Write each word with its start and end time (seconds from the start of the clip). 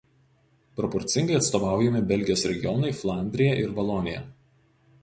Proporcingai 0.79 1.35
atstovaujami 1.41 2.01
Belgijos 2.13 2.47
regionai 2.53 2.95
Flandrija 3.03 3.55
ir 3.67 3.79
Valonija. 3.79 4.27